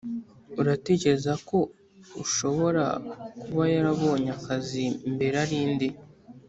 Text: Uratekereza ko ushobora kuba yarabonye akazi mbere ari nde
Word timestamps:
Uratekereza 0.61 1.33
ko 1.47 1.57
ushobora 2.23 2.85
kuba 3.41 3.63
yarabonye 3.73 4.29
akazi 4.37 4.83
mbere 5.13 5.35
ari 5.43 5.57
nde 5.73 5.89